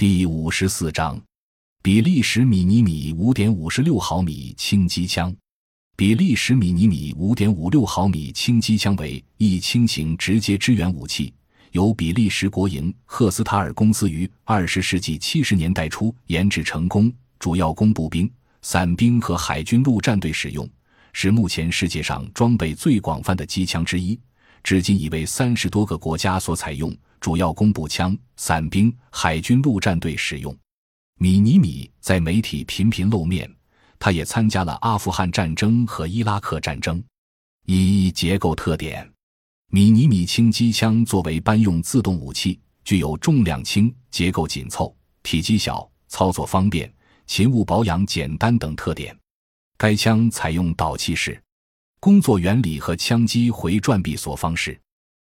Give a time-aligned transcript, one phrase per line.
[0.00, 1.20] 第五十四章，
[1.82, 5.30] 比利时米尼米五点五十六毫米轻机枪。
[5.94, 11.34] 比利时米尼米五点五六毫米轻机枪为一轻型直接支援武器，
[11.72, 18.32] 由比利时国营赫斯塔尔公司于二十世纪七十年代初研制成功，主要供步兵、
[18.62, 20.66] 伞兵和海军陆战队使用，
[21.12, 24.18] 是目前世界上装备最广泛的机枪之一，
[24.62, 26.90] 至今已为三十多个国家所采用。
[27.20, 30.56] 主要供步枪、伞兵、海军陆战队使用。
[31.18, 33.54] 米尼米在媒体频频露面，
[33.98, 37.02] 他也参加了阿富汗战争和伊拉克战争。
[37.66, 39.08] 一结构特点：
[39.68, 46.90] 米尼米轻机枪作为班用自动武器，具有重量轻、结构紧凑、体积小、操作方便、
[47.26, 49.14] 勤务保养简单等特点。
[49.76, 51.40] 该枪采用导气式，
[52.00, 54.80] 工作原理和枪机回转闭锁方式。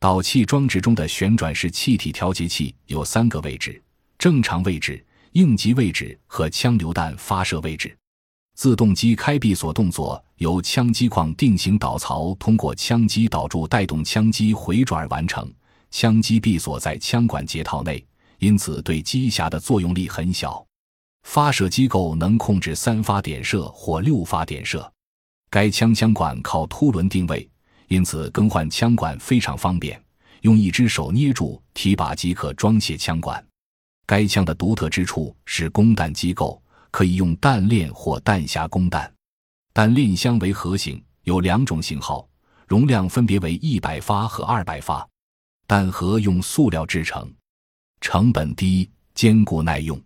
[0.00, 3.82] 导气装置中的旋转式气体调节器有三个位置：
[4.18, 7.94] 正常位置、应急位置和枪榴弹发射位置。
[8.54, 15.46] 自动机开闭锁动作由枪机框定型导槽通过枪机导柱带动枪机回转完成。
[15.90, 18.02] 枪机闭锁在枪管结套内，
[18.38, 20.64] 因此对机匣的作用力很小。
[21.24, 24.90] 发射机构能控制三发点射或六发点射。
[25.50, 27.46] 该枪枪管靠凸轮定位。
[27.90, 30.00] 因此，更换枪管非常方便，
[30.42, 33.44] 用一只手捏住提把即可装卸枪管。
[34.06, 39.12] 该枪的独特之处是供弹机构可以用弹链或弹匣供弹。
[39.72, 42.28] 弹链箱为盒形，有两种型号，
[42.68, 45.04] 容量分别为一百发和二百发。
[45.66, 47.28] 弹盒用塑料制成，
[48.00, 50.00] 成本低，坚固耐用。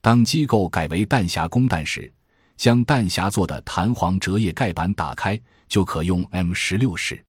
[0.00, 2.10] 当机构改为弹匣供弹时，
[2.58, 5.40] 将弹匣做的弹簧折页盖板打开。
[5.68, 7.22] 就可用 M 十六式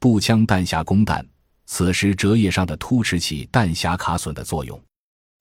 [0.00, 1.24] 步枪弹匣供弹，
[1.66, 4.82] 此时折页上的凸齿起弹匣卡损的作用。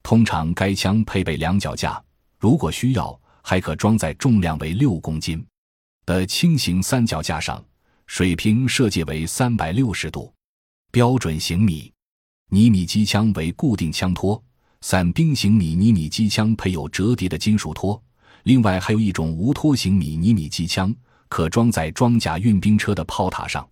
[0.03, 1.99] 通常该枪配备两脚架，
[2.37, 5.43] 如果需要，还可装在重量为六公斤
[6.05, 7.59] 的轻型三脚架上。
[8.05, 10.31] 水平设计为三百六十度。
[10.91, 11.91] 标准型米
[12.51, 14.39] 尼米机枪为固定枪托，
[14.81, 17.99] 伞兵型米尼米机枪配有折叠的金属托。
[18.45, 20.95] 另外还有一种无托型米尼米机枪。
[21.27, 23.67] 可装在装甲运兵车的炮塔上。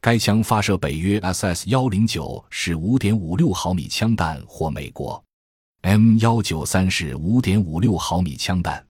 [0.00, 5.22] 该枪发射北约 SS 幺零九是五点五六毫米枪弹，或美国
[5.82, 8.84] M 幺九三是五点五六毫米枪弹。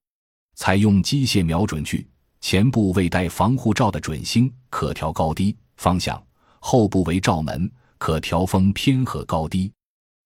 [0.54, 2.08] 采用机械瞄准具，
[2.40, 6.16] 前部未带防护罩的准星，可调高低方向；
[6.60, 9.70] 后部为罩门，可调风偏和高低。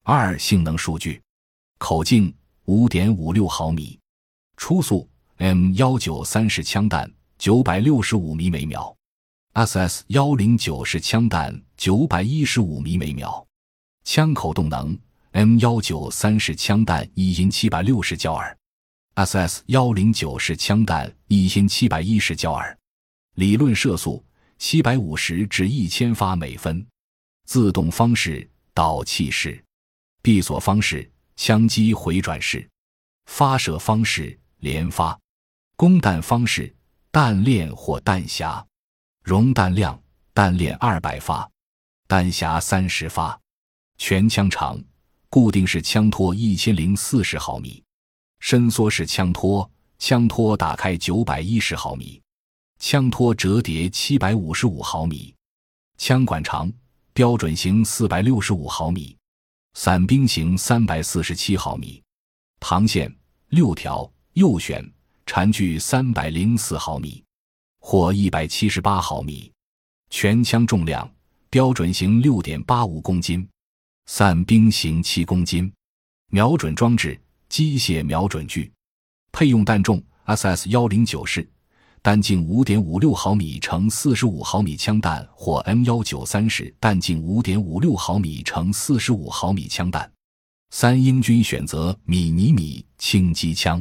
[0.05, 1.21] 二性能数据：
[1.79, 2.33] 口径
[2.67, 3.99] 五点五六毫米，
[4.61, 7.11] 初速 M 幺九三式枪弹。
[7.39, 8.95] 九百六十五米每秒
[9.55, 13.45] ，SS 幺零九式枪弹，九百一十五米每秒。
[14.05, 14.97] 枪口动能
[15.33, 18.55] ，M 幺九三式枪弹，一因七百六十焦耳
[19.15, 22.79] ；SS 幺零九式枪弹，一因七百一十焦耳。
[23.37, 24.23] 理论射速
[24.59, 26.87] 七百五十至一千发每分。
[27.47, 29.65] 自动方式导气式，
[30.21, 32.69] 闭锁方式枪机回转式，
[33.25, 35.19] 发射方式连发，
[35.77, 36.75] 供弹方式。
[37.13, 38.65] 弹链或弹匣，
[39.25, 40.01] 容弹量：
[40.33, 41.51] 弹链二百发，
[42.07, 43.37] 弹匣三十发。
[43.99, 44.81] 全枪长，
[45.29, 47.83] 固定式枪托一千零四十毫米，
[48.39, 52.23] 伸缩式枪托，枪托打开九百一十毫米，
[52.79, 55.35] 枪托折叠七百五十五毫米。
[55.99, 56.73] 枪管长，
[57.13, 59.17] 标准型四百六十五毫米，
[59.75, 62.01] 伞兵型三百四十七毫米。
[62.61, 63.13] 膛线
[63.49, 64.85] 六条，右旋。
[65.33, 67.23] 缠距三百零四毫米，
[67.79, 69.49] 或一百七十八毫米。
[70.09, 71.09] 全枪重量
[71.49, 73.49] 标准型六点八五公斤，
[74.07, 75.73] 伞兵型七公斤。
[76.31, 77.17] 瞄准装置
[77.49, 78.73] 机械瞄准具，
[79.31, 81.49] 配用弹重 SS 幺零九式，
[82.03, 90.11] 弹径五点五六毫米乘四十五毫米枪弹，或 M 幺九三式弹径五点五六毫米乘四十五毫米枪弹。
[90.71, 93.81] 三英军选择米尼米轻机枪。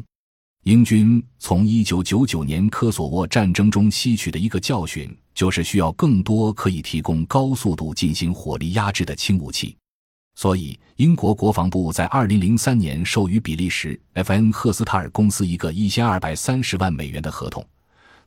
[0.69, 9.75] 英军从1999年科索沃战争中吸取的一个教训，就是需要更多可以提供高速度进行火力压制的轻武器。
[10.35, 17.65] 所以，英国国防部在2003年授予比利时 FN 赫斯塔尔公司一个1230万美元的合同，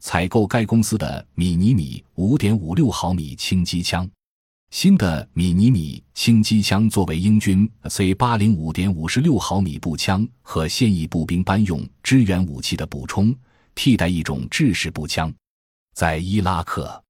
[0.01, 4.11] 采购该公司的米尼米5.56毫米轻机枪。
[4.73, 13.37] 新的米尼米轻机枪作为英军 C 八零五点五十六毫米步枪和现役步兵班用支援武器的补充，
[13.75, 15.31] 替代一种制式步枪。
[15.95, 17.05] 在伊拉克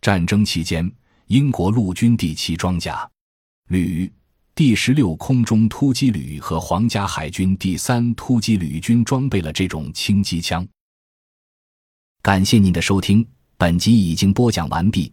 [0.00, 0.90] 战争期间，
[1.26, 3.06] 英国陆军第七装甲
[3.68, 4.10] 旅
[4.54, 10.66] 第十六空中突击旅和皇家海军第三突击旅均装备了这种轻机枪。
[12.22, 13.28] 感谢您的收听，
[13.58, 15.12] 本集已经播讲完毕。